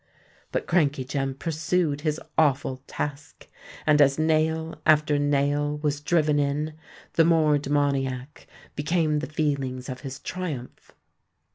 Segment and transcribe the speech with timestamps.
[0.51, 3.47] But Crankey Jem pursued his awful task;
[3.85, 6.73] and as nail after nail was driven in,
[7.13, 10.93] the more demoniac became the feelings of his triumph.